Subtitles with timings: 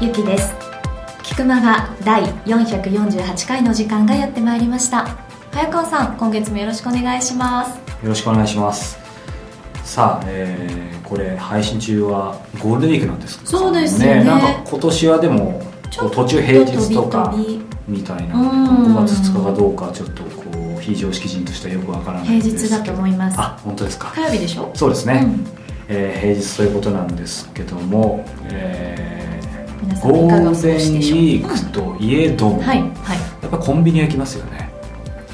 [0.00, 0.54] ゆきです。
[1.24, 5.27] 菊間が第448回の時間がやってまいりました。
[5.58, 7.76] 早川さん今月もよろしくお願いします。
[8.04, 8.96] よろしくお願いします。
[9.82, 13.46] さあ、えーこれ配信中はゴールデンウィークなんですか？
[13.46, 14.22] そうですよね。
[14.22, 15.60] なんか今年はでも
[16.12, 17.34] 途中平日とか
[17.88, 18.96] みたいなうん。
[18.96, 22.76] 5月2日かどうかちょっとこう非常識人としてはよくわからないん平ですけど。
[22.76, 23.36] 日だと思います。
[23.40, 24.12] あ本当ですか？
[24.14, 24.70] 火曜日でしょ？
[24.74, 25.46] そうですね、うん。
[25.88, 29.40] えー平日ということなんですけども、え
[29.82, 32.88] 皆ーゴールデンウィークといえども、はいはい。
[33.42, 34.67] やっぱコンビニは行きますよね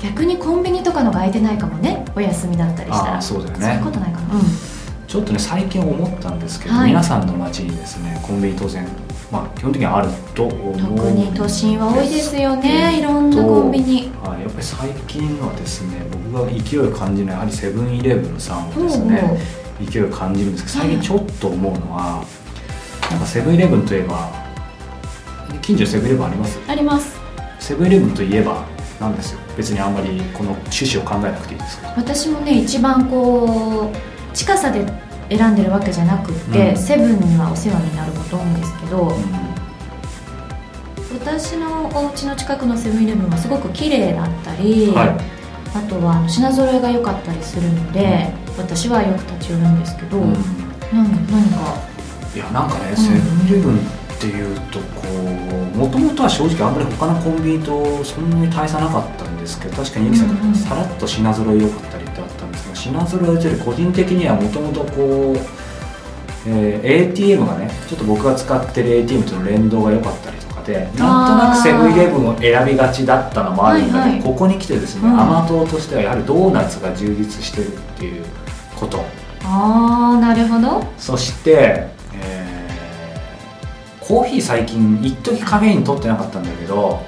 [0.04, 2.04] 逆にコンビニとかのが空いてないかもね。
[2.14, 3.22] お休みだったりしたら。
[3.22, 3.64] そうだよね。
[3.64, 4.42] そういうことないかな、うん。
[5.08, 6.88] ちょっとね最近思ったんですけど、はい。
[6.88, 8.86] 皆さんの街にですねコンビニ当然
[9.32, 14.12] まあ基本的にはあると思う特に都心は多いですよねいろんなコンビニ。
[14.22, 19.40] はい、やっぱり最近はですね僕が勢いを感じるのはやはりセブンイレブンさんをですね
[19.90, 22.24] 勢いを感じるんですけど最近ちょっと思うのは、
[23.10, 24.30] なんかセブンイレブンといえば
[25.62, 26.60] 近所にセブンイレブンあります？
[26.68, 27.18] あります。
[27.58, 28.64] セブンイレブンといえば
[29.00, 34.84] なんですよ別にあんまりこの趣旨を考えなくていいです私もね一番こう近さで
[35.30, 36.76] 選んでるわけじゃなくって、うん。
[36.76, 39.12] セブンにはお世話になること多いんですけど、う
[41.18, 45.08] 私のお家の近くのセブンイレブンはすごく綺麗だったり、んはい。
[45.74, 50.32] あとは品揃えが良かったりするので、私はよく立ち寄るんですけど、うん。
[50.92, 51.08] 何
[51.50, 51.78] か？
[52.34, 53.78] いやなんかね、んセブンイレブン
[54.24, 55.08] っていうとこ
[55.74, 65.36] うもともとは正直あんまり他のコンビニとそんなに大差なかったんですけど確かにゆきさんがさらっと品揃え良かったりってあったんですが品揃えというより個人的にはもともとこう、
[66.48, 74.22] えー ATM がねちょっと僕が使ってる ATM との連動が良かったりとかでなんとなくセブンイレブンを選びがちだったのもあるので、はいはい。
[74.22, 75.20] ここに来てですね、うん。
[75.20, 78.24] 甘党としてはやはりドーナツが充実してるっていう
[78.76, 79.04] こと。
[79.42, 80.82] ああなるほど。
[80.96, 81.93] そして、えー
[84.06, 87.00] コーヒー最近一時カフェイン取ってなかったんだけど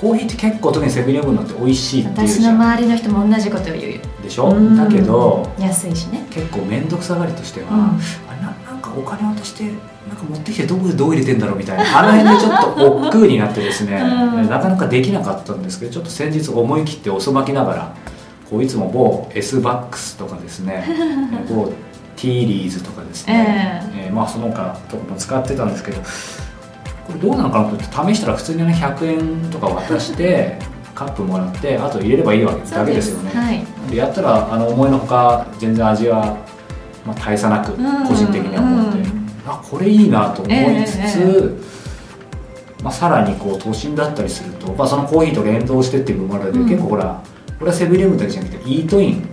[0.00, 2.54] コーヒーって結構特にセブンイレブンのって美味しいっていう私のじゃん。
[2.62, 3.92] 周りの人も同じことを言う。
[3.94, 4.48] よでしょ？
[4.50, 6.24] うんだけど安いしね。
[6.30, 7.80] 結構面倒くさがりとしては、うん。
[7.80, 11.98] あれななんかお金渡してなんか持ってきてどこでどう入れてんだろうみたいな。
[11.98, 14.48] あの辺でちょっと億劫になってですね、うん。
[14.48, 17.94] なかなかできなかったんですけどちょっと先日思い切って遅まきながら
[18.48, 21.72] こういつも某 S バックスとかですねえー 某
[22.16, 26.00] ティーリーズとかですね、えーまあその他とかも使ってたんですけど
[27.08, 30.58] これどうなのかなと思って試したら普通にね100円とか渡して
[30.94, 33.30] カップもらってあと入れればいいわけだけですよね。
[33.34, 33.64] はい。
[33.90, 36.36] でやったらあの思いのほか全然味は、
[37.06, 46.68] まあ、大差なくうん個人的には思って、うんあこれいいなと思いつつ、ええまあ、さらにこう都心だったりすると、まあ、そのコーヒーと連動してっていう部分もあるので、うん。
[46.68, 47.20] 結構ほら
[47.58, 49.28] これはセブンイレブンだけじゃなくてイートイン。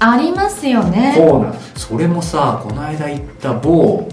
[0.00, 1.14] ありますよね。
[1.16, 4.08] コーナーそれもさこの間行った某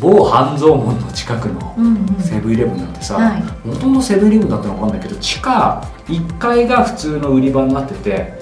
[0.00, 1.76] 某半蔵門の近くの
[2.20, 3.68] セブンイレブンなんてさ、はい。
[3.68, 8.32] もともとセブンイレブンだったのか分かんないけど地下1階が普通の売り場になってて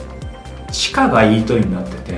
[0.70, 2.12] 地下がイートインになってて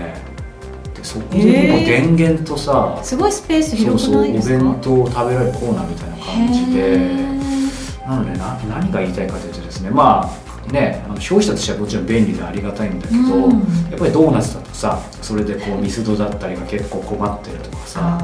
[0.94, 4.58] でそこで電源とさ、すごいスペースそう広くそうおないですか？
[4.58, 8.08] 弁当を食べられるコーナーみたいな感じへでー。
[8.08, 10.28] なのでな何が言いたいかというとですねま
[10.68, 13.60] あねあの消費者としてはもちろん便利でありがたいんだけど、うん。
[13.90, 18.18] やっぱりドーナツだとさそれでこうミスドだったりが結構困ってるとかさ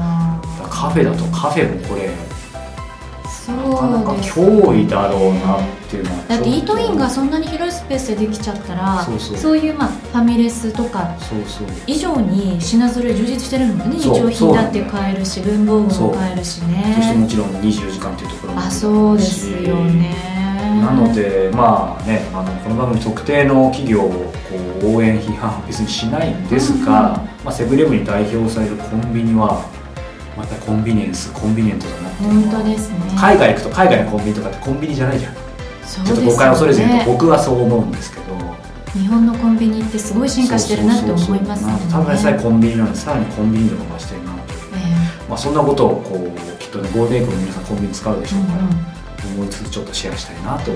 [0.77, 2.07] カフェだとカフェもこれ
[3.47, 11.15] なかなか脅威だろうなっていうのはだってイートインがそそんなに広いスペースでできちゃったらそういう、まあ、ファミレスとか
[11.87, 20.37] 以上に品揃え充実してるのでね日用品だって買えるし文房具も買えるしそしてもねちろん24時間っていうところもあそうですよね。
[20.81, 27.45] なのでまあねあのこの番組特定の企業をこう応援批判は別にしないんですが、うん。
[27.45, 29.65] まあ、セブンイレブンに代表されるコンビニは
[30.37, 32.97] またコンビニエンスコンビニエントだな本当ですね。
[33.19, 35.33] 海外行くと海外のコンビニとかってコンビニじゃないじゃん。
[35.83, 38.37] そうちょっと誤解を恐れずに僕はそう思うんですけど。
[38.93, 41.73] 日本のコンビニってすごい進化してるなって思いますね。
[41.91, 49.41] ただでさえコンビニなのでさらにコンビニ度が増してるなという、えまあ、そんなことをこうきっとねゴールデンウィークの皆さんコンビニ使うでえしょうから、うんうん。
[49.41, 50.71] 思いつつちょっとシェアしたいなと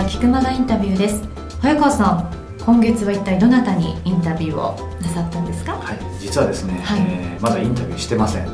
[0.00, 1.22] 今月の菊間がインタビューです。
[1.60, 2.30] 早川さん
[2.64, 5.72] 今月は一体どなたにインタビューをなさったんですか？
[5.74, 8.48] はい実はですね、はい、えー、まだインタビューしてません。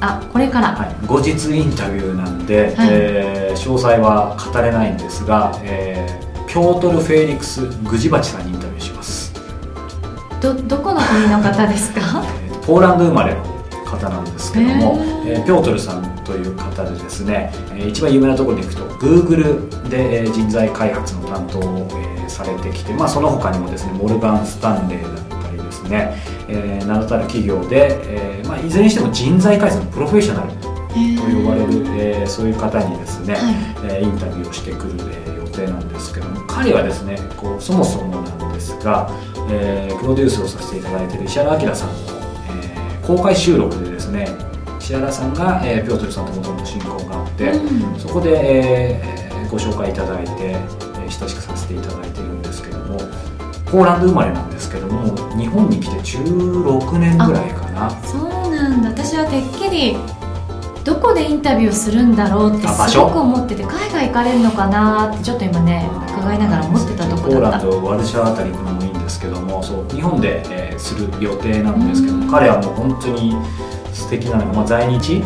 [0.00, 9.32] あこれから、はい、後日インタビューなんで、はい、えー、詳細は語れないんですが、えー、ピョートル・フェイリクス・グジバチさんにインタビューします。
[10.40, 12.22] どどこの国の方ですか？
[12.66, 13.42] ポーランド生まれの
[13.84, 26.16] 方なんですけども、えー、ピョートルさんという方でですね、え一番有名なところに行くと Google で人材開発の担当を、えされてきて、まあ、その他にもですねモルガン・スタンレーだったりですね、
[26.48, 39.10] えー、名だたる企業で、えーまあ、いずれにしても人材開発のプロフェッショナルと呼ばれる、えー、そういう方にですね、はい、えインタビューをしてくる、えー、予定なんですけども彼はですねこうそもそもなんですが、
[39.50, 41.94] えー、プロデュースをさせていただいている石原明さんの、
[42.62, 44.28] えー、公開収録でですね
[44.80, 49.23] 石原さんが、えー、ピョートルさんともともと親交があって、うん、そこで、えー、
[49.54, 52.98] ご紹介いただいて、えー、親しくさせていただいているんですけども
[53.66, 57.90] ポーランド生まれなんですけども日本に来て16年ぐらいかな。
[58.02, 58.88] そうなんだ。
[58.90, 59.96] 私はてっきり
[60.82, 67.60] どこでインタビューするんだろうってすごく思ってて海外行かれるのかなってちょっと今ね伺いながら思ってたところだった。
[67.60, 73.34] ポーランドワルシャワあたり行くのもいいんですけどもそう日本で、えー、する予定なんですけども彼はもう本当に
[73.92, 75.22] 素敵なのが、まあ、在日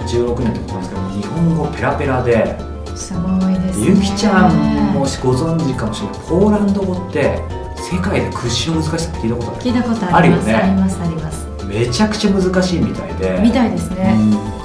[0.00, 0.82] 16年ってことなん。
[0.82, 2.58] ですけど日本語ペラペラで
[2.96, 3.37] すごい
[3.80, 6.18] ゆきちゃんもしご存知かもしれない。
[6.28, 7.40] ポーランド語って
[7.76, 9.62] 世界で屈指の難しさって聞いたことある？
[9.62, 11.48] 聞いたことありますあ,、ね、ありますあります。
[11.64, 13.40] めちゃくちゃ難しいみたいで。
[13.42, 14.14] みたいですね、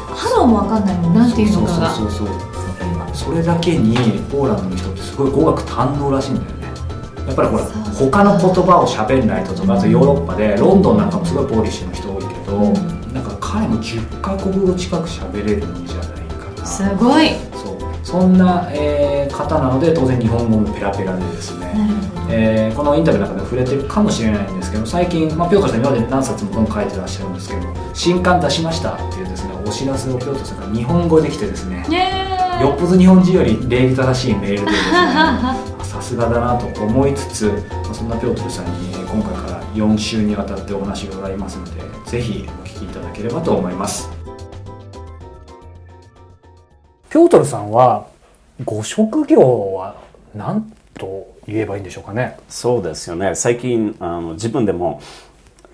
[0.07, 1.89] ハローも分かんないもんなんていうのかが。
[1.92, 2.38] そうそうそう
[3.13, 3.95] それだけに
[4.31, 6.68] ポーランドの人ってすごい語学堪能らしいんだよね。
[7.27, 13.13] やっぱりほら他の言葉を喋れない人とかあとヨーロッパでロンドンなんかもすごい Polish の人多いけど、うん。
[13.13, 16.65] なんか彼も10カ国語近く喋れるんじゃないかな。
[16.65, 17.30] すごい
[18.13, 21.74] そんな、えー、方なので当然日本語もペラペラでですね、
[22.30, 27.62] えー、このインタビューの中で触れてるかもしれないんですけど最近、まあ、ピョートさん今まで何冊も本書いてらっしゃるんですけど
[27.95, 31.88] 新刊出しましたっていうですねお知らせをピョートさんが日本語できてですね
[32.62, 44.23] よっぽど日本人より礼儀正しいメールでですね さすがだなと思いつつ、まあ、そんなピョートルさんに今回から4週にわたってお話を伺いますのでぜひお聞きいただければと思います
[47.13, 48.07] ピョートルさんは
[48.65, 50.01] ご職業は
[50.33, 52.39] 何と言えばいいんでしょうかね？
[52.50, 53.36] そうですよね。
[53.36, 55.00] 最近あの自分でも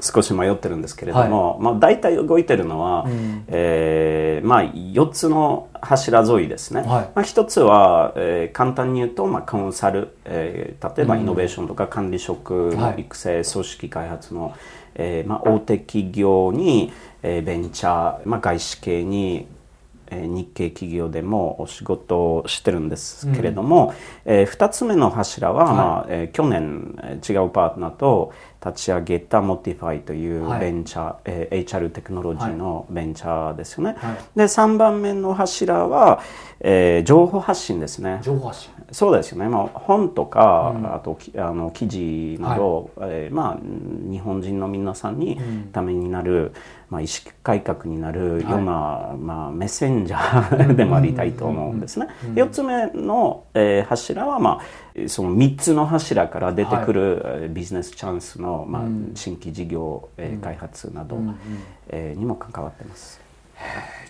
[0.02, 14.58] 少し迷ってるんですけれども、はい、まあ、大体動いてるのは、うん、えー、まあ、4つの柱沿いですね、はい、まあ、1つは、えー、簡単に言うと、まあ、コンサル、えー、例えばイノベーションとか管理職の育成、組織開発の、
[14.96, 16.92] えーまあ、大手企業に、
[17.24, 19.48] えー、ベンチャー、まあ、外資系に
[20.12, 23.94] え日系企業でもお仕事をしてるんですけれども、
[24.26, 26.96] うん、えー、2つ目の柱は、はい、まあえー、去年
[27.28, 28.34] 違うパートナーと
[28.66, 36.22] 立ち上げた Motify というベンチャー、はい、えー、HR テクノロジーのベンチャーですよね、はい、で3番目の柱は、
[36.60, 38.20] えー、情報発信ですね。
[38.22, 38.72] 情報発信。
[38.92, 45.40] そうですよね、まあ、本とか、うん、あとあの記事など、はい、えー、まあ、日本人の皆さんに
[45.72, 46.54] ためになる、うん
[46.90, 52.08] まあ、意識改革になるような、はい、まあ、メッセンジャー でもありたいと思うんですね。
[52.34, 54.62] 4つ目の、えー、柱は、まあ、
[55.08, 58.84] その3つの柱から出てくる、はい、ビジネスチャンスの、まあ、
[59.16, 61.18] 新規事業、えー、開発など、
[61.90, 63.20] えー、にも関わってます。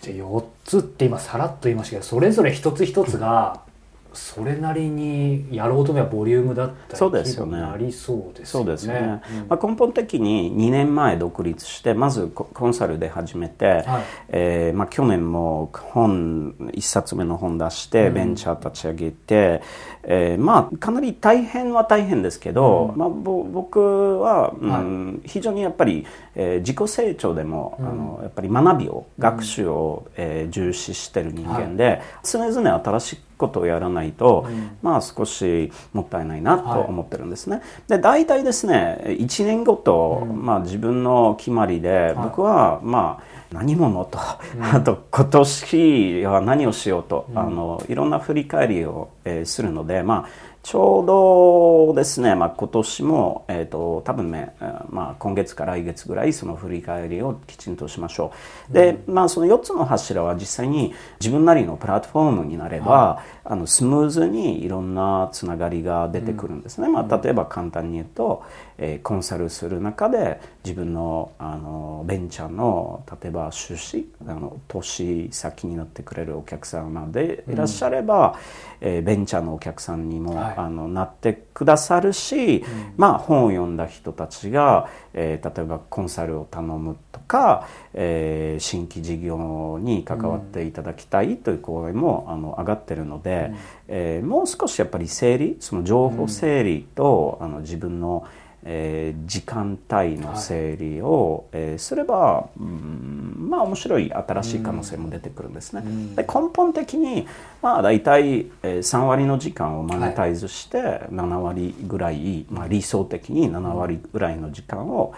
[0.00, 3.62] じゃあ4つって今さらっと言いましたけどそれぞれ一つ一つが
[4.12, 7.58] それなりにやろうとめばボリュームだったりそうですよね。
[7.58, 8.66] ありそうですよね。
[8.66, 19.62] そうですね、うん、まあ、根本的に2年前独立してまずコンサルで始めて、はい、えー、まあ、去年も本1冊目の本出してベンチャー立ち上げて、
[20.04, 37.56] うん、えー、まあ、かなり大変は大変ですけど、うん、まあ、僕は、うん、はい、非常にやっぱり、えー、自己成長でも、あのやっぱり学びを学習を、えー、重視してる人間で、はい、常々新しいことをやらないと、うん、まあ少しもったいないなと思ってるんですね。
[37.56, 44.18] はい、で大体ですね1年ごと、うん、まあ、自分の決まりで、僕はまあ何者と、
[44.56, 50.28] うん、 あと今年は何をしようと、うん、あのいろんな振り返りを、えー、するので、まあ、
[50.62, 54.54] ちょうどですね、まあ、今年も、えーと、多分ね、
[54.90, 58.32] まあ、今月か来月ぐらいその振り返りをきちんとしましょ
[58.70, 58.72] う。
[58.72, 66.86] で、まあ、その4つの柱は実際に自分なりのプラットフォームになれば、はい、あのスムーズにいろんなつながりが出てくるんですね。
[66.86, 68.44] うん、まあ、例えば簡単に言うと、
[68.78, 78.38] えー、コンサルする中で自分のあのベンチャーの例えば出資あの投資先になってくれるお客様でいらっしゃれば、
[78.80, 93.56] うん、えー、ベンチャーのお客さんにも、はい、あのなってくださるし、うん、まあ、本を読んだ人たちが、えー、例えばコンサルを頼むとか、えー、新規事業に関わっていただきたいという声も、あの上がってるので、うん、
[93.88, 98.26] えー、もう少しやっぱり整理その情報整理と、あの自分の
[98.62, 105.82] えー、時間帯の整理を、はい、えー、すれば、うん、まあ面白い新しい可能性も出てくるんですね。
[105.84, 107.26] うん、で根本的に、
[107.62, 110.78] まあ、大体、えー、3割の時間をマネタイズして
[111.10, 115.14] 7割ぐらい、はい、まあ、理想的に7割ぐらいの時間を、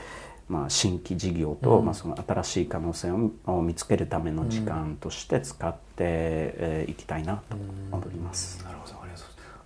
[0.52, 7.56] まあ、新規事業と、うん、まあ、その新しい可能性を見つけるための時間として使ってい、えー、きたいなと
[7.90, 8.62] 思います。
[8.62, 9.02] なるほど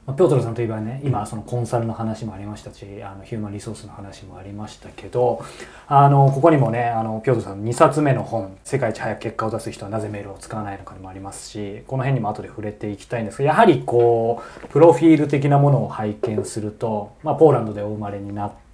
[0.07, 5.45] まあ、ピョートルさんといえばね今そのコンサルの話もありましたしあのヒューマンリソースの話もありましたけど
[5.89, 18.66] あのここにもねあのピョートルさんの2冊目の本「世界一早く結果を出す人はなぜメールを使わないのか」にもありますしこの辺にも後で触れていきたいんですがやはりこうプロフィール的なものを拝見すると、まあ、ポーランドでお生まれになって。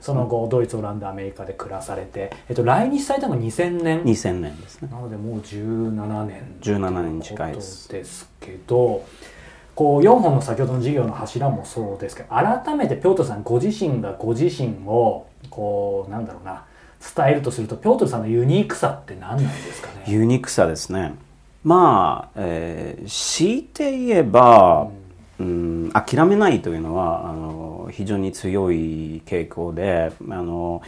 [0.00, 4.02] その後ドイツオランダアメリカで暮らされて、えっと、来日されたのが2000年。
[4.04, 4.88] 2000年ですね。
[4.90, 6.56] なのでもう17年。
[6.62, 7.88] 17年近いです。
[7.88, 9.04] ですけど
[9.76, 16.64] こう4本の先ほどの事業の柱もそうですけど改めてピョートさんご自身がご自身をこうなんだろうな
[17.14, 20.04] 伝えるとするとピョートさんのユニークさって何なんですかね？
[20.06, 21.14] ユニークさですね。
[21.62, 24.88] まあ、えー、強いて言えば、
[25.38, 30.82] うん、うん諦めないというのはあの非常に強い傾向であの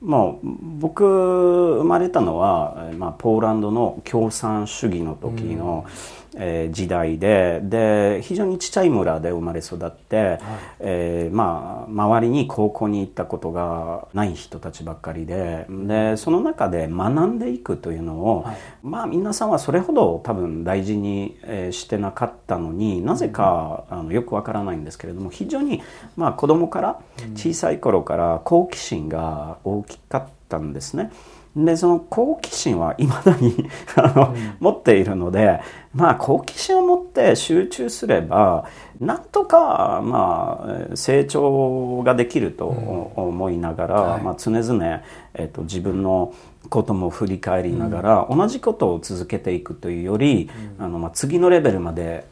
[0.00, 0.46] もう
[0.80, 6.21] 僕生まれたのは、まあ、ポーランドの共産主義の時の、うん。
[6.34, 10.38] えー、時代でで非常にちっちゃい村で生まれ育って、はい、
[10.80, 25.82] えー、まあ、周りに高校に行ったことがない人たちばっかりででその中で学んでいくというのを、はい、まあ皆さんはそれほど多分大事に、えー、してなかったのになぜか、あのよくわからないんですけれども非常に、
[26.16, 27.00] まあ、子供から
[27.34, 31.10] 小さい頃から好奇心が大きかったんですね。
[31.54, 35.60] でその好奇心はいまだに あの、うん、持っているので
[35.94, 38.64] まあ好奇心を持って集中すれば
[39.00, 45.00] なんとかまあ成長ができると思いながら、うんはい、まあ、常々、
[45.34, 46.32] えっと、自分の
[46.70, 52.24] ことも振り返りながら、うん、同じことを続けていくというより、あのまあ、次のレベルまで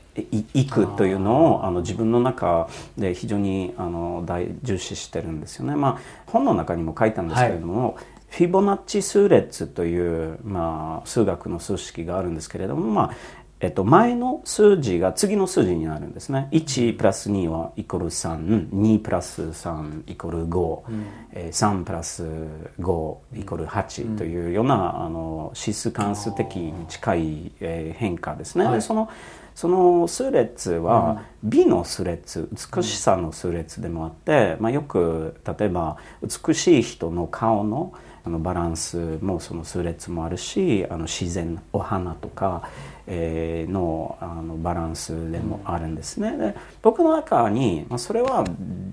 [0.55, 5.75] いくというのをあの自分の中で非常にあの大重視してるんですよね。
[5.75, 13.15] まあ、本の中にも書いたんですけれども、はいフィボナッチ数列という、まあ、数学の数式があるんですけれども、まあ
[13.63, 16.49] えっと、前の数字が次の数字になるんですね。
[16.51, 28.65] 1プラス2はイコール3、2プラス3イコール5、うん、3プラス5イコール8というような、うん、あの指数関数的に近い、えー、変化ですね。
[28.65, 29.11] はい、その
[29.55, 37.93] その数列は美の数列美しさの数列でもあって、まあ、よく例えば美しい人の顔の
[38.25, 42.69] あのバランスもその数列もあるしあの自然お花とか、
[43.07, 46.37] えー、のあのバランスでもあるんですね。
[46.37, 48.45] で僕の中に、まあ、それは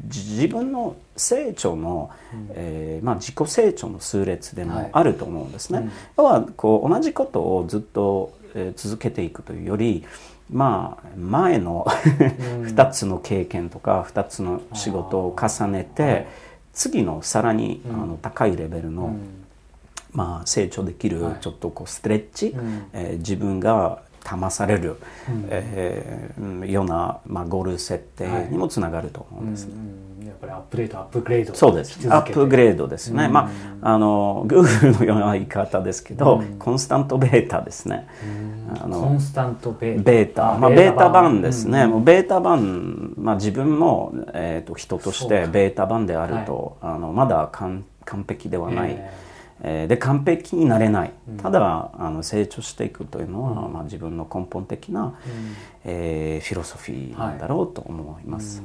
[0.06, 2.10] 自分の成長の、
[2.52, 5.80] えーまあ、自己成長の数列でもあると思うんですね。
[5.80, 10.06] はい、要はこう同じことをずっと、えー、続けていくというより
[10.52, 11.86] まあ前の
[12.64, 16.28] 2つの経験とか2つの仕事を重ねて、
[16.78, 19.18] 次のさらに、あの高いレベルの、
[20.14, 22.56] まあ、成長できるちょっとこうストレッチ、
[22.94, 24.98] えー、自分が騙される、
[25.30, 29.66] うん、えー、ような、まあ、ゴール設定にもつながると思うんです。
[29.68, 29.72] ね。
[30.20, 31.56] うん、やっぱりアップデートアップグレード。
[31.56, 32.14] そうです。
[32.14, 33.50] アップグレードですね、うん、ま
[33.82, 38.08] ああの Google のような言い方ですけど、コンスタントベータですね、
[38.82, 40.04] あのコンスタントベータ。
[40.04, 40.58] ベータ。
[40.58, 41.42] まあ、ベータ版。
[41.42, 49.27] ですね、もうベータ版、まあ、自分も、えーと、人としてベータ版であると、はい、あのまだ完完璧ではない、えーえー、
[49.62, 55.16] で完璧になれない、ただあの成長していくというのは、まあ、自分の根本的な、
[55.84, 58.62] えー、フィロソフィーなんだろうと思います。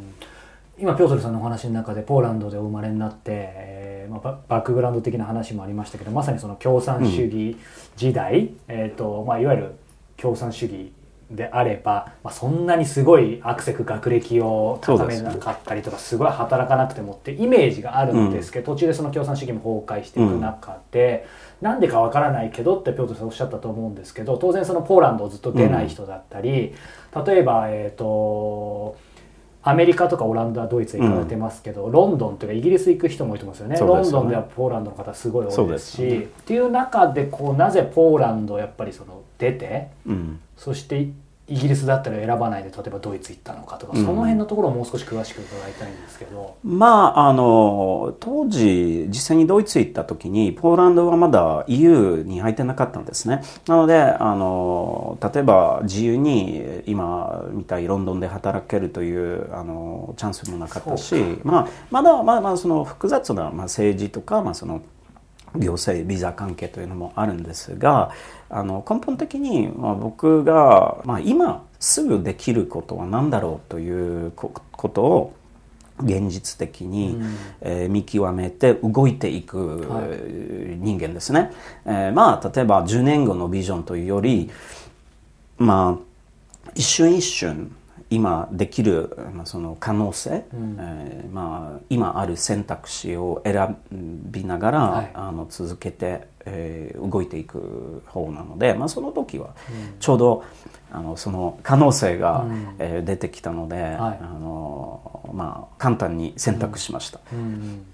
[0.79, 7.57] 今ピョートルさんのお話の中でポーランドでお生まれになって、えーまあ、バックグラウンド的な話もありましたけどまさにその共産主義
[7.95, 9.75] 時代、うん、えーとまあ、いわゆる
[10.17, 10.93] 共産主義
[11.35, 21.27] であれば、まあ、そんなにすごいアクセク学歴を高めなかったりとかすごい働かなくてもってイメージがあるんですけど、途中でその共産主義も崩壊していく中で、
[21.61, 26.75] うなんでかわからないけどってピョートさんおっしゃったと思うんですけど当然そのポーランドをずっと出ない人だったり、
[27.27, 28.97] 例えばえっ、と
[29.65, 41.09] アメリカとかオランダドイツへ行かれてますけど、うん、ロンドンというかイギリス行く人もいてますよね、ね、ロンドンではポーランドの方すごい多いですし、ね、っていう中でこうなぜポーランドやっぱりその出て、うん、そして
[41.53, 53.43] イギリスだったら選ばないで例えばドイツ行ったのかとか、その辺のところをもう少し詳しく伺いたいんですけど、うん、まああの当時実際にドイツ行った時にポーランドはまだ EU に入ってなかったんですね。
[53.67, 64.81] なのであの例えば自由に今みたいロンドンで働けるというあのチャンスもなかったし、まあ、まだまあまあその複雑な、まあ、政治とか、まあ、その
[65.57, 68.11] 行政ビザ関係というのもあるんですが
[68.49, 74.53] あの根本的に、まあ、僕が、まあ、今すぐできることは何だろうというこ
[74.89, 75.35] とを
[76.01, 79.87] 現実的に、うん、えー、見極めて動いていく
[80.79, 81.51] 人間ですね、はい、
[81.87, 84.51] えー、まあ例えば10年後のビジョンというより
[85.59, 87.75] まあ一瞬一瞬
[88.15, 99.55] 今できる、まあ、その可能性、うん、えー、まあ、今ある選択肢を選びながら、はい、あの続けて、えー、動いていく方なので、まあ、その時は
[99.99, 100.45] ちょうど、
[100.93, 107.19] うん、あのその可能性が、うん、えー、出てきたので、はい、あのまあ、簡単に選択しました。
[107.33, 107.85] うん。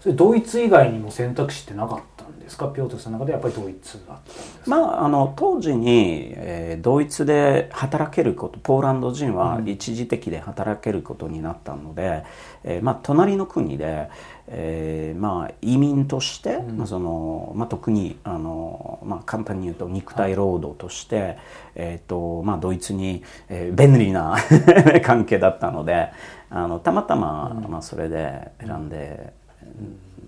[0.00, 2.15] それドイツ以外にも選択肢ってなかった？
[2.26, 2.68] んですか？
[2.68, 12.24] ピョートさんの中でやっぱりドイツだったんですまああの当時に、えー、ドイツで働けることポーランド人は一時的で働けることになったので、
[12.64, 14.08] うん、えー、まあ、隣の国で、
[14.48, 21.38] えーまあ、移民として、うん、まあそのまあ、特にあの、まあ、簡単に言うと肉体労働として、はい、
[21.76, 24.36] えーとまあ、ドイツに、えー、便利な
[25.04, 26.08] 関係だったので
[26.50, 29.32] あのたまたま、うん、まあ、それで選んで。
[29.62, 30.25] そ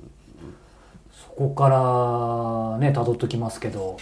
[1.38, 3.96] こからね辿っときますけど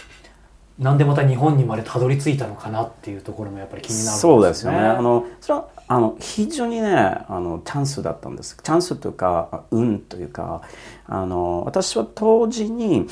[0.79, 4.19] なんでまた日本にまでたどり着いたのかなっていうところもやっぱり気になるんですね。
[4.21, 4.79] そうですよね。
[4.79, 8.57] あのそれはあの非常にねあのチャンスだったんです。
[8.61, 10.61] チャンスというか運というか
[11.07, 13.07] あの私は当時に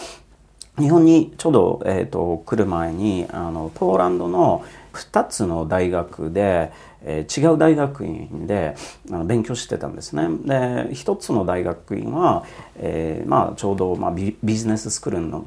[0.77, 6.71] 日本にちょうど、えーと、来る前にあのポーランドの2つの大学で
[7.05, 8.75] えー、違う大学院で
[9.11, 10.23] あの勉強してたんですね。
[10.43, 12.43] で1つの大学院は、
[12.77, 15.45] えーまあ、ちょうど、まあ、ビビジネススクールの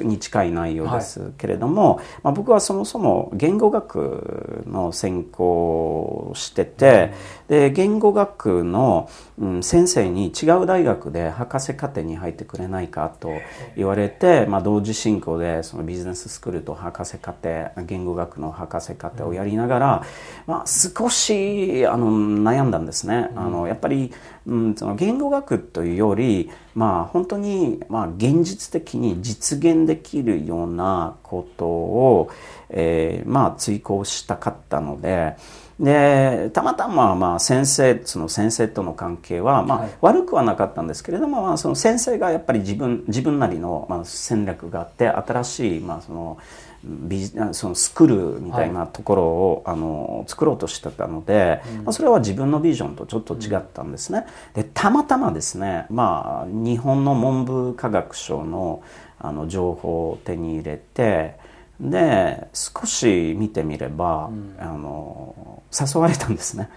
[0.00, 7.12] に近い内容ですけれども、はい、まあ、僕はそもそも言語学の専攻をしてて、
[7.48, 13.30] うん、で言語学の、うん、先生に違う大学で博士課程に入ってくれないかと
[13.76, 20.04] 言われて、まあ、同時進行でそのビジネススクールと博士課程言語学の博士課程をやりながら、
[20.46, 23.30] まあ、少しあの悩んだんですね。
[23.36, 24.12] あのやっぱり
[24.48, 32.30] うん、その言語学というより、まあ、本当に、まあ、現実的に実現できるようなことを、
[32.70, 35.36] えー、まあ、追考したかったので、
[35.78, 46.38] でたまたままあ先生その先生との関係はまあ悪くはなかったんですけれども、まあ、その先生がやっぱり自分自分なりのまあ戦略があって新しいまあその
[46.84, 54.26] ビそのスクールみたいなところを、はい、あの作ろうとしてたので、うん、まあ、それは自分のビジョンとちょっと違ったんですね。
[54.54, 58.82] でたまたまですね、まあ、日本の文部科学省の
[59.20, 61.34] あの情報を手に入れて
[61.80, 66.70] で少し見てみれば、うん、あの誘われたんですね。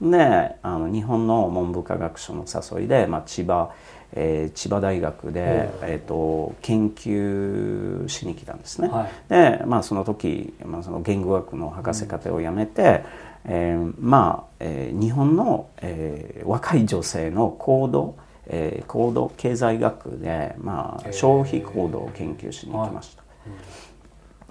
[0.00, 3.70] であの日本の文部科学省の誘いで、まあ、千葉
[4.14, 8.88] えー、千葉大学で、えーと、研究しに来たんですね。
[8.88, 13.04] はい、で、まあ、その時、まあ、その言語学の博士課程を辞めて、
[13.44, 23.22] うん、えー、まあ、えー、日本の、えー、若い女性の行動、えー、行動経済学で、まあ、消費行動を研究しに行きました。
[23.22, 23.48] は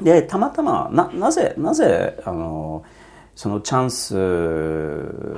[0.02, 2.84] い、でたまたまななぜなぜあの
[3.36, 4.14] そのチャンス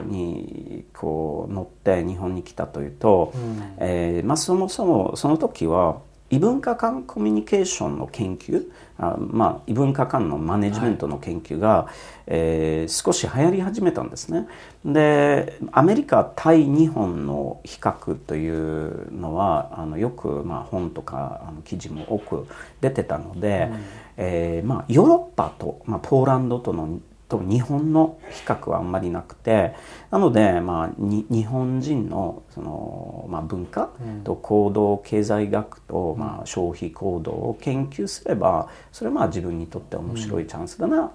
[0.07, 5.99] にこう乗って日本に来たというと、うん、えー、まあ、そもそもその時は
[6.33, 11.93] 異文化間コミュニケーションの研究あ、まあ、異文化間のマネジメントの研究が、はい、
[12.25, 14.47] えー、少し流行り始めたんですね。
[14.83, 22.47] でアメリカ対日本の比較というのはあのよく、まあ、本とかあの記事も多く
[22.81, 23.79] 出てたので、うん、
[24.17, 26.99] えー、まあ、ヨーロッパと、まあ、ポーランドとの
[27.29, 29.73] と日本の比較はあんまりなくて
[30.11, 33.89] なので、まあ、日本人のその、まあ、文化
[34.23, 41.11] と行動経済学と、まあ、消費行動を研究すればそれはまあ自分にとって面白いチャンスだな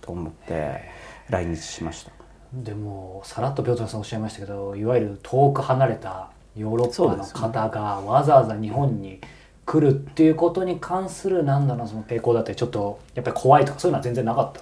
[0.00, 0.82] と思って
[1.28, 2.12] 来日しました。
[2.52, 9.20] でもさらっとピョートルさんおっしゃいましたけどいわゆる遠く離れたヨーロッパの方がわざわざ日本に
[9.66, 14.60] 来るっていうことに関するなんだろうその抵抗だってちょっとやっぱり怖いとかそういうのは全然なかった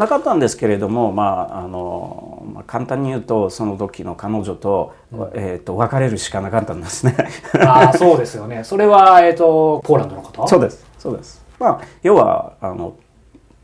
[0.00, 4.94] なかったんですけれども、まああのまあ、簡単に言うとその時の彼女と,、
[5.34, 7.16] えーと、別れるしかなかったんですね。
[7.60, 8.62] ああそうですよね。
[8.62, 10.46] それは、えーと、ポーランドの方？
[10.46, 10.84] そうです。
[10.98, 12.94] そうです、まあ、要はあの、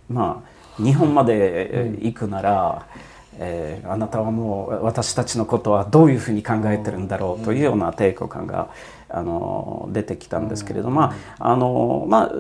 [0.09, 0.43] ま
[0.79, 3.01] あ、日本まで行くなら、うん
[3.41, 8.69] えー、あなたはもう私たちのことはどういうふうに考えてるんだろうというような抵抗感が
[9.11, 12.31] あの出てきたんですけれども、まああのまあ、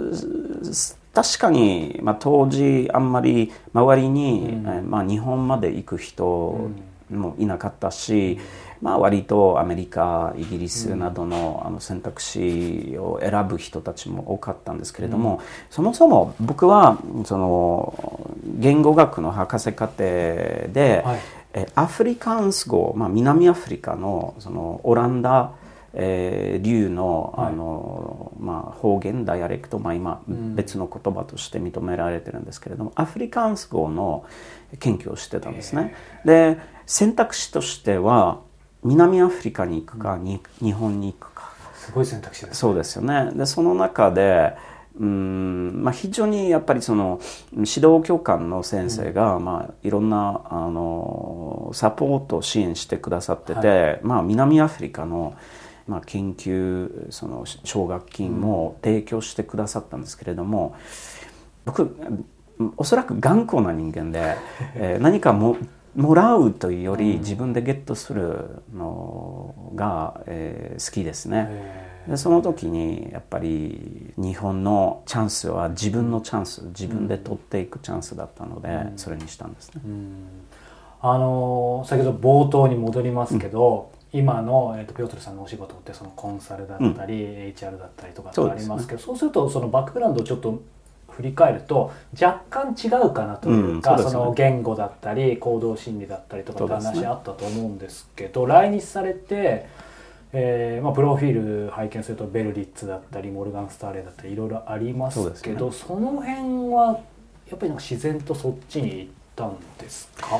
[1.14, 6.70] 確かに、まあ、当時あんまり周りに、うん、まあ、日本まで行く人
[7.10, 8.38] もいなかったし、
[8.80, 25.52] まあ、割とアメリカイギリスなどのあの選択肢を選ぶ人たちも多かったんですけれども、うん、そもそも僕はその言語学の博士課程で、はい、アフリカンス語、まあ、南アフリカのそのオランダ
[25.94, 34.24] えー、流のあの、はい、まあ、方言ダイアレクト、まあ、今、別の言葉として認められてるんですけれどもアフリカンス語の
[34.78, 35.94] 研究をしてたんですね。
[36.24, 38.40] で選択肢としては
[38.82, 41.52] 南アフリカに行くか、うん、日本に行くか。
[41.74, 43.30] すごい選択肢です、ね、そうですよね。
[43.34, 44.56] でその中で
[45.00, 47.20] うんまあ、非常にやっぱりその
[47.52, 55.36] 指導教官の先生が、うん、まあ、いろんなあのサポート支援してくださってて、はい、まあ、南アフリカの、
[55.88, 60.76] まあ、研究その奨学金も提供してくださったんですけれども、
[61.64, 61.96] 僕
[62.76, 64.36] おそらく頑固な人間で、
[64.74, 65.56] えー、何かも
[65.96, 71.88] もらうというより自分でゲットするのが、えー、好きですね。
[72.06, 79.82] でその時にやっぱり日本のチャンスは自分のチャンス自分で取っていくチャンスだったので、それにしたんですね。
[81.00, 90.62] あの先ほど冒頭に戻りますけど、うん、今の、えーと、ピョートルさんのお仕事ってそのコンサルだったり、うん、HR だったりとかってありますけどそう、ね,、するとそのバックグラウンドをちょっと
[91.10, 99.66] 振り返ると若干違うかなというか、うんそね、その言語だったり行動心理だったりとかって話あったと思うんですけど、ね、来日されて、
[100.32, 107.00] えーまあ、プロフィール拝見するとベルリッツだったりモルガン・スターレだったりいろいろありますけどそ、ね,、の辺は
[107.50, 110.38] やっぱり自然とそっちに行ったんですか？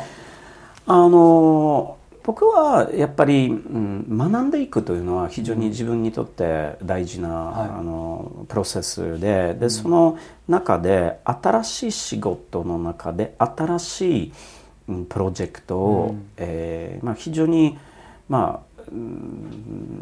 [0.86, 1.97] あの
[2.28, 14.32] 僕はやっぱり、うん、学んでいくというのは非常に自分にとって大事な、うん、あのプロセスでで、その中で新しい仕事の中で新しい、
[14.88, 17.78] うん、プロジェクトを、うん、えー、まあ、非常に、
[18.28, 18.67] まあ、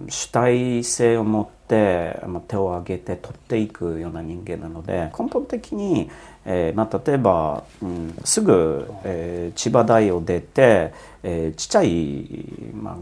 [0.08, 6.10] 主体性を持って手を挙げて取っていくような人間なので根本的に、
[6.44, 12.96] えーまあ、例えば、うん、すぐ、えー、千葉大を出て、えー、ちっちゃい、まあ、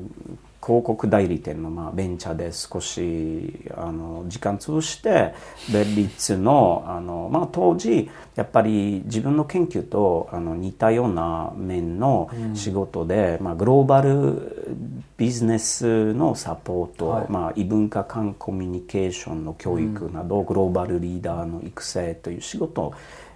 [0.65, 5.35] 広告代理店のまあベンチャーで少しあの時間潰して
[5.71, 14.77] ベリッツのあの、まあ、当時やっぱり自分の研究とあの似たような面の仕事で、うん、まあ、グローバル
[15.19, 22.95] ビジネスのサポート、はい、まあ、異文化間コミュニケーションの教育など、うん、グローバルリーダーの育成という仕事を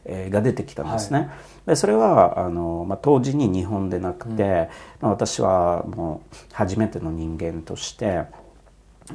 [0.08, 1.18] が出てきたんですね。
[1.18, 1.28] はい、
[1.68, 4.48] でそれはあの、まあ、当時に日本でなくて、うん、ま
[5.02, 8.24] あ、私はもう初めての人間として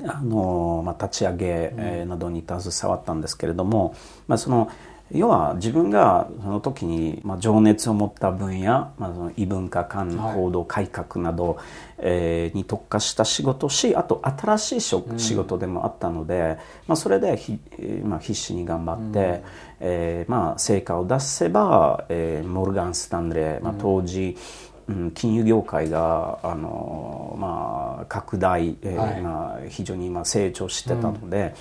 [0.07, 3.95] あの、まあ、立ち上げなどに携わったんですけれども、
[4.27, 4.71] まあ、その
[5.11, 11.65] 要は自分がその時に、まあ、情熱を持った分野、まあ、その異文化間報道改革など、はい、
[11.99, 16.47] えー、に特化した仕事しあと新しい仕事でもあったので、うん、
[16.87, 17.59] まあ、それでひ、
[18.03, 19.43] まあ、必死に頑張って、うん、
[19.85, 24.37] えー、まあ、成果を出せば、えー、モルガン・スタンレー、まあ、当時、
[24.87, 31.53] うん、金融業界があの、まあ、拡大、えー、はい、まあ、非常に今成長してたので。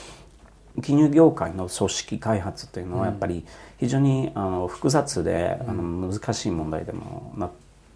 [0.76, 0.82] うん。
[0.82, 3.44] 金融業界の組織開発というのはやっぱり
[3.78, 7.50] 非常にあの複雑で、あの難しい問題でもなっ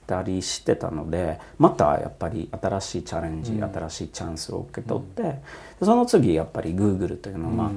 [0.07, 5.41] たりしてたのでまたやっぱり新しいチャレンジ、新しいチャンスを受け取って、
[5.81, 7.71] その次やっぱりグーグルというのは、まあ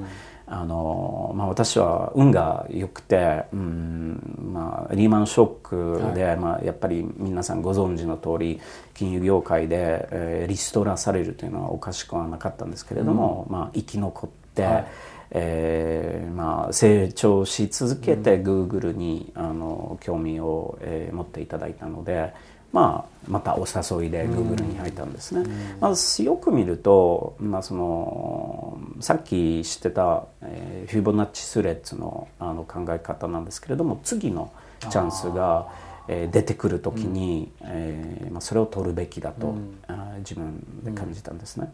[0.52, 8.60] あのまあ、私は運が良くて、うんまあ、リーマンショックで、はい、まあ、やっぱり皆さんご存知の通り
[8.92, 14.86] 金融業界で、えー、リストラされるというのはおかしくはなかったんですけれども、うん、まあ、生き残って。、はい、
[15.30, 22.34] えー、まあ、成長し続けてグーグルに、あの興味を、えー、持っていただいたので、
[22.72, 25.48] まあ、またお誘いでグーグルに入ったんですね。
[25.80, 35.68] まずよく見ると、まあ、そのさっき知ってた、えー、フィボナッチスレッズのあの考え方なんですけれども次のチャンスが、
[36.08, 41.72] えー、出てくる時に、うん、えー、まあ、それを取るべきだと、うん、あ自分で感じたんですね。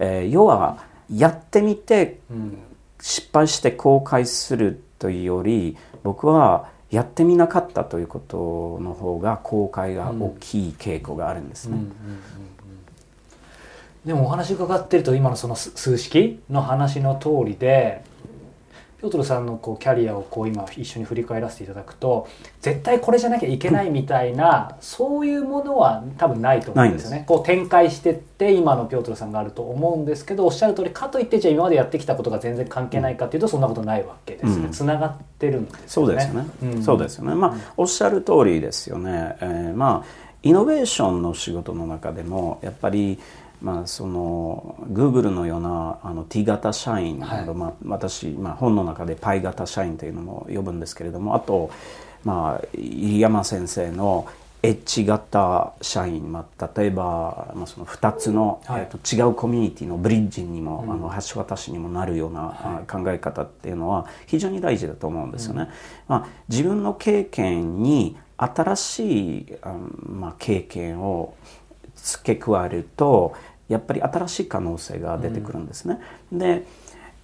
[0.00, 0.78] うん、えー、要は
[1.10, 2.20] やってみて、
[3.00, 11.78] 失敗して後悔するというより僕はやってみなかったということの方が後悔が大きい傾向があるんですね。
[14.04, 18.04] でもお話伺ってると今のその数式の話の通りで
[19.04, 22.26] ピョートルさんのこうキャリアをこう今一緒に振り返らせていただくと
[22.62, 27.24] 絶対これじゃなきゃいけないみたいな、そういうものは多分ないと思うんですよね。
[27.28, 34.70] こう展開してって今のピョートルさんがあると思うんですけどおっしゃる通りかといってじゃあ今までやってきたことが全然関係ないかっていうとそんなことないわけですね。
[34.70, 35.88] つ、な、がってるんですよね。
[35.88, 36.46] そうですね。
[36.62, 37.34] うん、そうですよね。
[37.34, 39.36] まあ、おっしゃる通りですよね。
[39.42, 43.18] えー、まあイノベーションの仕事の中でもやっぱり
[43.64, 51.70] まあ、その Google のようなあの T 型社員など、はい、まあ、私、まあ、本の中で π 型社員というのも呼ぶんですけれどもあと、
[52.24, 54.28] まあ、入山先生の
[54.62, 65.62] H 型社員、まあ、例えば、まあ、その2つの、はい、えー、と違うコミュニティのブリッジにも、うん、あの橋渡しにもなるような、はい、考え方っていうのは非常に大事だと思うんですよね。
[65.62, 65.68] うん、
[66.08, 69.46] まあ、自分の経験に新しい、
[70.02, 71.34] まあ、経験を
[71.94, 73.34] 付け加えると
[73.68, 76.00] やっぱり新しい可能性が出てくるんですね。
[76.32, 76.66] うん、で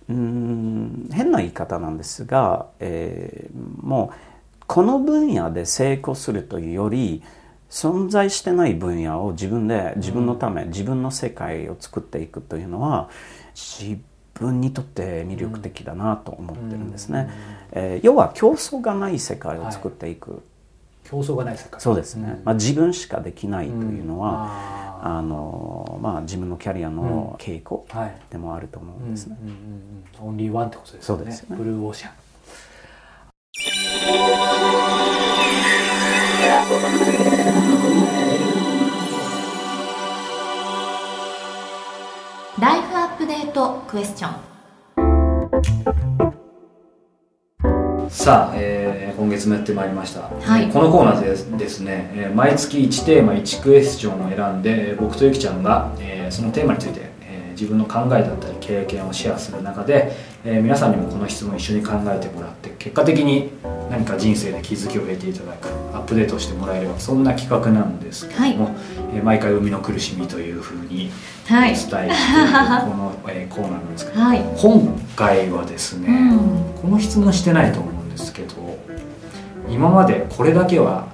[0.09, 7.23] うん変な言い方なんですが、えー、もうこの分野で成功するというより
[7.71, 13.09] 存在してない分野を自分で自分のため、うん、自分の世界を作っていくというのは
[13.55, 13.99] 自
[14.35, 17.31] 分にとって魅力的だなと思ってるんですね。
[17.73, 20.33] うん、えー、要は競争がない世界を作っていく。
[20.33, 20.41] はい。
[21.05, 21.81] 競争がない世界。
[21.81, 27.87] そうですね、うん、まあ、自分しかできないというのは、うん、あのまあ、自分のキャリアの傾向
[28.29, 29.37] でもあると思うんですね、
[30.21, 31.03] オンリーワンってことですね。
[31.03, 31.57] そうですね。
[31.57, 32.13] ブルーオーシャン。
[42.61, 44.51] ライフアップデートクエスチョン。
[48.11, 48.80] さあ、えー、
[49.21, 63.51] 今月もやってまいりました、はい、このコーナーでですね、えー、毎月1テーマ1クエスチョンを選んで僕とゆきちゃんが、えー、そのテーマについて、えー、自分の考えだったり経験をシェアする中で、えー、皆さんにもこの質問を一緒に考えてもらって結果的に
[63.91, 68.75] 何か人生で気づきを得ていただくアップデートしてもらえればそんな企画なんですけども、はい、
[69.17, 71.11] えー、毎回生みの苦しみというふうに
[71.47, 78.55] お伝えしているこの、えー、コーナーなんですけど、はい、今回はですね、うん、この質問してないと思うですけど
[79.69, 81.09] 今までこれだけは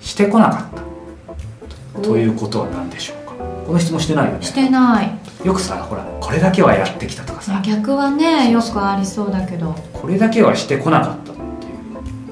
[0.00, 2.00] してこなかった。
[2.00, 3.32] ということは何でしょうか。
[3.66, 4.42] この質問してないよね。
[4.42, 5.10] してない。
[5.44, 7.60] よくさほらこれだけはやってきたとかさ。
[7.64, 9.74] 逆はねよくありそうだけど。
[9.92, 11.42] これだけはしてこなかったっていう。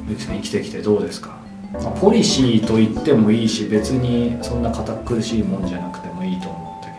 [0.09, 1.39] ゆきさん生きてきてどうですか。
[2.01, 6.97] ポリシーと言ってもいいし別にそんな堅苦しいもんじゃなくてもいいと思ったけ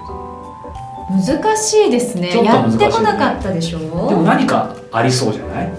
[1.36, 1.44] ど。
[1.44, 3.80] 難しいですね、ね、やってこなかったでしょ。
[3.80, 5.70] でも何かありそうじゃない？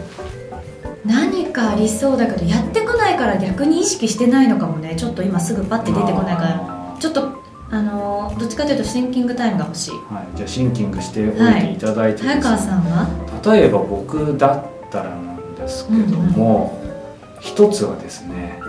[1.04, 4.94] 何かありそうだけどやってこないから逆に意識してないのかもね。
[4.96, 6.96] ちょっと今すぐパッて出てこないから。
[6.98, 13.52] ちょっとあのどっちかというとシンキングタイムが欲しい、はい、じゃあシンキングしておいていただいて、はい、早川さんは？
[13.52, 18.60] 例えば僕だったらなんですけども、うんうん、一つはですね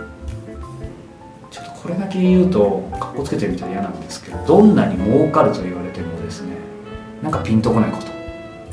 [1.50, 6.56] ちょっとこれだけ言うとかっこつけてみたら嫌なんですけどどんなに儲かると言われてもですね
[7.22, 8.06] なんかピンとこないこと。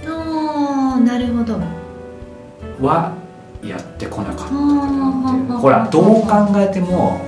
[0.09, 1.59] ああなるほど。
[2.81, 3.13] は
[3.63, 7.21] やってこなかったほらどう考えても、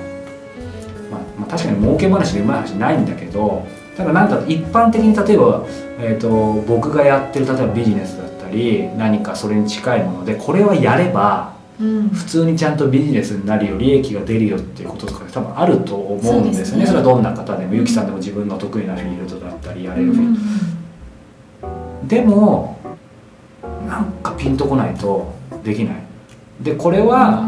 [1.12, 3.66] まあ、まあ、確かに儲け話でうまい話ないんだけど
[3.96, 5.66] ただなんか一般的に例えば、
[6.00, 6.30] えーと、
[6.68, 20.40] 僕がやってる例えばビジネスだったり何かそれに近いものでこれはやれば、うん、普通にちゃんとビジネスになるよ利益が出るよっていうこととか多分あると思うんですよね、ね、それはどんな方でもゆきさんでも自分の得意なフィールドだったりやれるフィール
[21.62, 22.80] ド、うん、でも
[23.88, 26.13] なんかピンとこないとできない
[26.62, 27.42] でこれは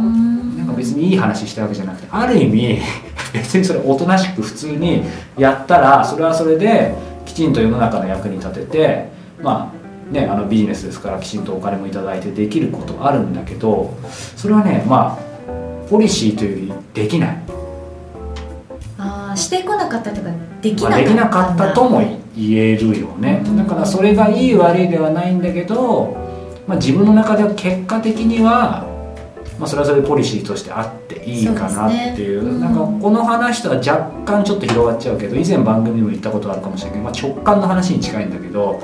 [0.57, 2.79] なんか別にいい話したわけじゃなくてある意味
[3.33, 5.03] 別にそれおとなしく普通に
[5.37, 6.93] やったらそれはそれで
[7.25, 9.09] きちんと世の中の役に立てて
[9.41, 13.93] まあねあのビジネスですからきちんとお金も頂いてできることあるんだけど
[14.35, 17.37] それはねまあポリシーというよりできない。
[18.97, 20.29] ああしてこなかったとか
[20.61, 22.01] できなかった、まあ、できなかったとも
[22.35, 26.17] 言えるよね、だからそれがいい悪いではないんだけど、
[26.67, 28.94] まあ、自分の中では結果的には
[29.59, 38.81] まあ、それはそれでポリシーとしてあっていいかなっていう、ねうん、なんかこの話とは若干ちょっと広がっちゃうけど以前番組でも言ったことあるかもしれないけど、まあ、直感の話に近いんだけど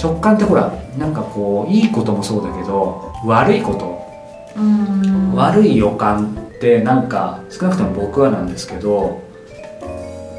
[0.00, 3.98] 直感ってほらなんかこういいこともそうだけど悪いこと。
[5.34, 9.22] 悪い予感ってなんか少なくとも僕はなんですけど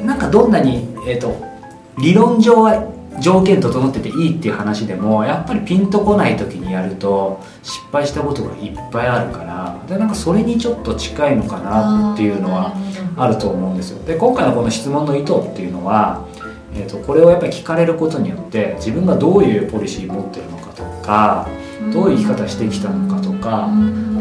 [0.03, 1.35] なんかどんなに、えーと、
[1.97, 12.73] 理論上は条件整ってていいっていう話でもやっぱりピンとこない時にやると失敗したことがいっぱいあるからでなんかそれにちょっと近いのかなっていうのは
[13.15, 14.03] あると思うんですよ。
[14.05, 16.25] で今回のこの質問の意図っていうのは
[16.73, 21.47] えーと、これをやっぱり聞かれることによって自分がどういうポリシー持ってるのかとか
[21.91, 23.69] どういう生き方してきたのかとか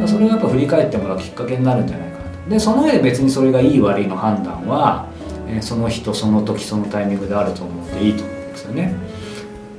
[0.07, 2.51] それをやっぱ振り返ってもらうきっかけになるんじゃないかなと。
[2.51, 5.09] でその上で別にそれがいい悪いの判断は、
[5.47, 8.38] えー、その人その時そのタイミングであると思っていいと思う
[8.69, 8.95] よね。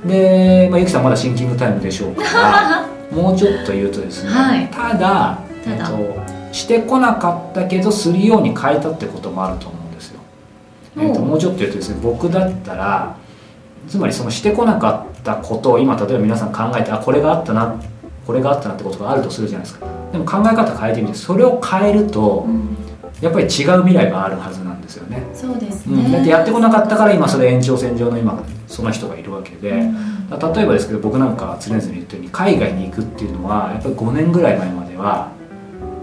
[0.04, 9.80] で、まあ、ゆきさんまだシンキングタイムでしょうから もうちょっと言うとですね、はい、ただえーとしてこなかったけどするように変えたってこともあると思う
[10.96, 13.16] えーと、もうちょっと言うとですね僕だったら
[13.88, 17.80] つまりそのしてこなかったことを今例えば皆さん考えてあこれがあったな
[18.26, 19.86] これがあったなってことがあるとするじゃないですか。
[20.12, 22.76] でも考え方変えてみてそれを変えると、うん、
[23.20, 23.48] やっぱり違う
[23.82, 25.22] 未来があるはずなんですよね。
[25.34, 29.94] そうですね、うん、だってやってこなかったから今それ延長線上の今その人がいるわけで、うん、
[30.30, 35.32] 例えばですけど僕なんか常々言ってるように海外に行くっていうのはやっぱり5年ぐらい前までは、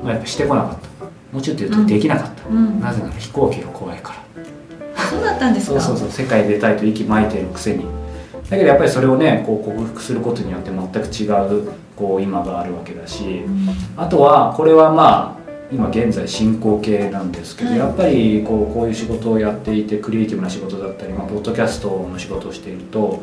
[0.03, 0.87] まあ、やっぱしてこなかった。
[1.33, 5.03] もうちょっと言うとできなかった、なぜなら飛行機が怖いから。
[5.03, 5.81] そうだったんですか？
[5.81, 6.25] そうそうそう。
[6.25, 7.85] 世界出たいと息巻いてるくせに。
[8.49, 11.27] だけどやっぱりそれをねこう克服することによって全く違
[11.61, 23.21] うこう今があるわけだし、うん、あとはこれはまあ今現在進行形なんですけど、はい、やっぱりこうこういう仕事をやっていてクリエイティブな仕事だったり、まあ、ポッドキャストの仕事をしていると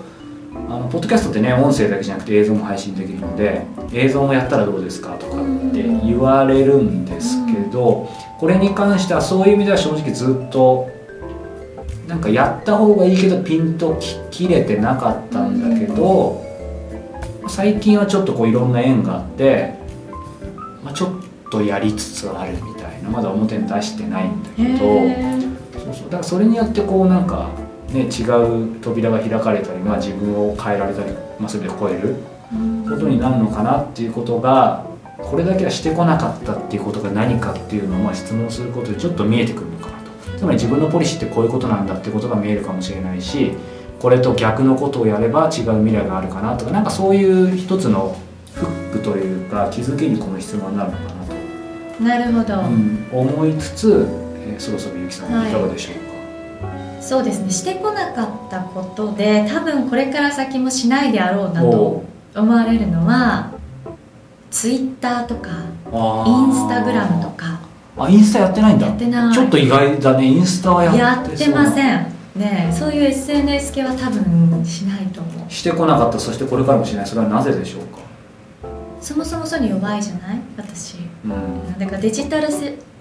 [0.52, 10.88] あのポッドキャストってね音声だけじゃなくて映像も配信できるので映像もやったらどうですかとかって言われるんですけど、これに関してはそういう意味では正直ずっと
[12.07, 13.98] なんかやった方がいいけどピンと
[14.30, 16.44] 切れてなかったんだけど
[17.48, 19.74] 最近はちょっとこういろんな縁があって、
[20.83, 21.23] まあ、ちょっ
[21.54, 24.78] とやりつつあるみたいなまだ表に出してないんだけど
[25.84, 26.04] そうそう。
[26.04, 27.50] だからそれによってこうなんか、
[27.88, 32.16] ね、違う扉が開かれたり、まあ、自分を変えられたり、まあ、全て超える
[32.88, 34.84] ことになるのかなっていうことが
[35.18, 39.94] これだけはしてこなかったっていうことが何かっていうのをまあ質問することでちょっと見えてくるのかな
[40.36, 43.52] つまり自分のポリシーってこういうことなんだってことが見えるかもしれないし
[44.00, 48.18] これと逆のことをやれば違う未来があるかなとかなんかそういう一つの
[48.54, 51.23] フックというか気づきにこの質問になるのかな。
[51.23, 51.23] と
[52.00, 54.07] なるほど、うん、思いつつ、
[54.46, 55.52] えー、そろそろゆきさんい。
[55.52, 55.94] かがでしょう
[56.62, 57.50] か、はい、そうですね。
[57.50, 62.04] してこなかったことで多分これから先もしないであろうなと
[62.35, 63.52] 思われるのは
[64.50, 65.50] ツイッターとか
[66.26, 67.61] インスタグラムとか。
[67.96, 68.88] あインスタやってないんだ。
[68.88, 69.33] やってない。
[69.33, 70.24] ちょっと意外だね。
[70.24, 72.12] インスタはやってやってません。
[72.35, 75.50] ねそういう SNS 系は多分しないと思う。
[75.50, 76.18] してこなかった。
[76.18, 77.07] そしてこれからもしない。
[77.07, 77.98] それはなぜでしょうか？
[79.00, 80.40] そもそもそに弱いじゃない？
[80.57, 82.48] 私、うん、だからデジタル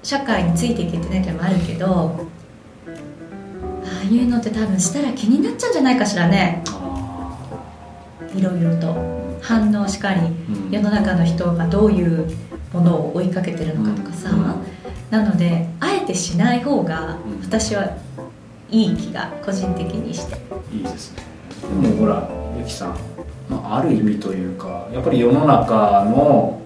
[0.01, 2.27] 社会についていけてないっていうのもあるけど
[2.87, 6.63] ああいうのって多分したら気になっちゃうんじゃないかしらね。
[8.35, 9.23] いろいろと。
[9.41, 12.25] 反応しかり、うん、世の中の人がどういう
[12.71, 14.39] ものを追いかけてるのかとかさ、うん。
[15.11, 17.97] なのであえてしない方が私は
[18.69, 20.37] いい気が個人的にして。
[20.73, 21.23] いいですね。
[21.81, 22.97] でもほらゆきさん、
[23.49, 26.61] まあ、ある意味というかやっぱり世の中の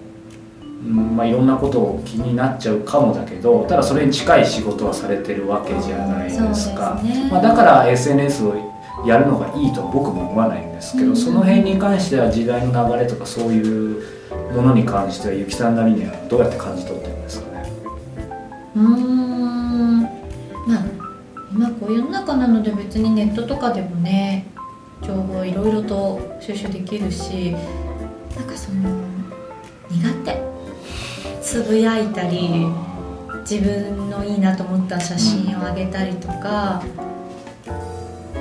[0.80, 8.54] まあ、いろんなことを気になっちゃうかもだけどただそれに近い仕事はされてるわけじゃないですか、ね、まあ、だから SNS を
[9.04, 14.02] やるのがいいとは僕も思わないんですけど、うん、その辺に関しては時代の流れとかそういう
[14.54, 17.48] ものに関してはゆきさんなりにはどうやって感じ取ってるんですか
[18.76, 20.02] うん。
[20.02, 20.84] まあ
[21.52, 24.46] 今こういう世の中なので別にネットとかでもね
[25.02, 27.52] 情報いろいろと収集できるし
[28.36, 29.02] なんかその
[29.90, 30.57] 苦手
[31.48, 32.66] つぶやいたり
[33.40, 36.82] 自分のいいなと思った写真をあげたりとか。
[38.36, 38.38] う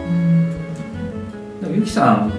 [1.70, 1.74] ん。
[1.74, 2.34] ゆきさん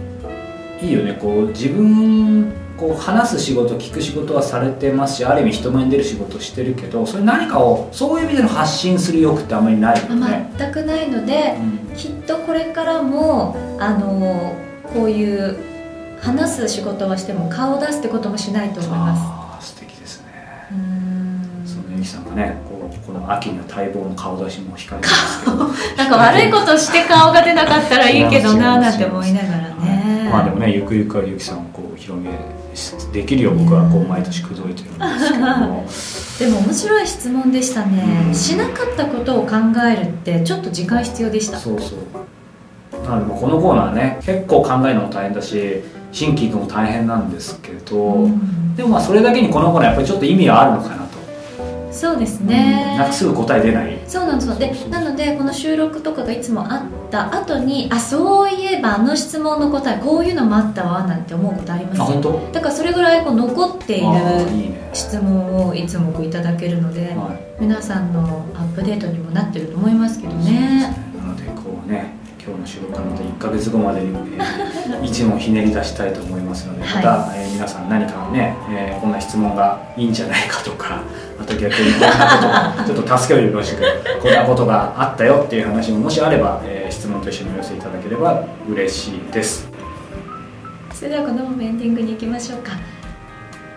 [0.82, 1.14] いいよね。
[1.14, 10.52] こう自分こう話す仕事聞く仕事はされてますしある意味人前に出る仕事してるけどそれ何かをそういう意味での発信する欲ってあんまりないよね。
[10.58, 14.54] 全くないので、うん、きっとこれからもあの
[14.92, 15.56] こういう
[16.20, 19.72] 話す仕事はしても顔を出すってこともしないと思います。
[19.72, 19.97] 素敵
[22.38, 25.56] ねこうこの秋には待望の顔出しも控えてますけど。
[25.98, 32.30] なんか悪いことして顔が出なかったらいいけどななんて思いながらね、まあでもねゆくゆくはゆきさんをこう広げ
[33.12, 35.84] できるよ僕はこう毎年口説いてるんですけども。
[36.38, 41.58] でも面白い質問でしたね、うん、しなかったことを考えるってちょっと時間必要でした。
[41.58, 41.98] そうそう。
[43.04, 45.82] なのでこのコーナーね結構考えるのも大変だし
[46.12, 51.07] 新規行くも大変なんですけど、うん、でもまあそれだけにこのコーナーやっぱりちょっと意味はあるのかなと
[51.98, 53.98] そうですね、うん、なんかすぐ答え出ない。
[54.06, 54.54] そうなんですよ。
[54.54, 62.52] でなのでこの収録とかがいつもあった後にあそういえばあの質問の答えこういうのもあったわなんて思うことありますあ本当？
[62.52, 64.06] だからそれぐらいこう残っている
[64.92, 70.94] 質問をいつもこういただけるので、はい、皆さんのアップデートにもなってると思いますけどね。
[71.16, 72.16] なのでこうね
[72.48, 81.02] 今日の収録からまた1か月後までに、えー、一問ひねり出したいと思いますのでまた、はい、えー、皆さん何かね、えー、こんな質問がいいんじゃないかとか
[81.38, 83.82] あと逆にこんなこと ちょっと助けをよろしく
[84.22, 89.68] こんなことがあったよっていう話ももしあれば、えー、質問と一緒にお寄せいただければ嬉しいです。
[90.94, 92.72] それではこのままエンディングに行きましょうか。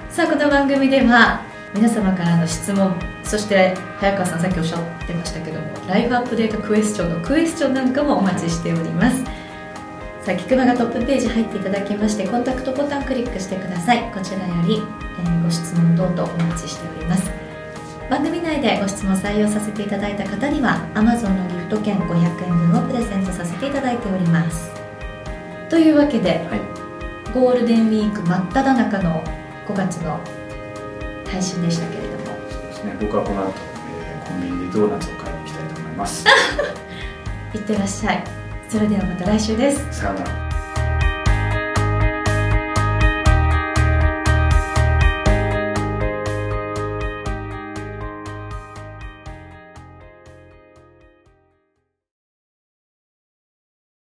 [0.09, 1.41] さあこの番組では
[1.75, 9.23] 皆様からの質問そして早川さんさっきおっしゃってましたけどもライフアップデートクエスチョンのクエスチョンなんかもお待ちしております。
[10.23, 14.11] さあ菊間がトップページ入っていただきましてコンタクトボタンクリックしてください。
[14.13, 14.81] こちらより、
[15.19, 17.31] えー、ご質問等々お待ちしております。
[18.09, 24.69] 番組内でご質問採用させていただいた方には Amazon のギフト券500円分をプレゼントさせていただいております。
[25.69, 26.59] というわけで、はい、
[27.33, 29.23] ゴールデンウィーク真っ只中の
[29.65, 30.19] 5月の
[31.25, 32.10] 配信でしたけれど
[32.83, 33.53] ね僕はこの後、
[34.01, 36.25] えー、コンビニでドーナツを買いに行きたいと思います。
[37.53, 38.23] いってらっしゃい。
[38.69, 39.85] それではまた来週です。
[39.91, 40.50] さようなら